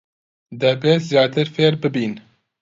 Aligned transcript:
دەبێت 0.61 1.01
زیاتر 1.09 1.47
فێر 1.55 1.73
ببن. 1.81 2.11